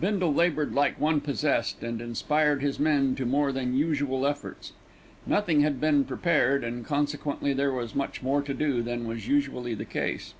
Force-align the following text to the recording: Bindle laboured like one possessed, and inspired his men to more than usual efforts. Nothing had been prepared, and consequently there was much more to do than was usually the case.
Bindle 0.00 0.32
laboured 0.32 0.72
like 0.72 0.98
one 0.98 1.20
possessed, 1.20 1.82
and 1.82 2.00
inspired 2.00 2.62
his 2.62 2.78
men 2.80 3.14
to 3.16 3.26
more 3.26 3.52
than 3.52 3.76
usual 3.76 4.26
efforts. 4.26 4.72
Nothing 5.26 5.60
had 5.60 5.78
been 5.78 6.04
prepared, 6.06 6.64
and 6.64 6.86
consequently 6.86 7.52
there 7.52 7.70
was 7.70 7.94
much 7.94 8.22
more 8.22 8.40
to 8.40 8.54
do 8.54 8.80
than 8.80 9.06
was 9.06 9.28
usually 9.28 9.74
the 9.74 9.84
case. 9.84 10.32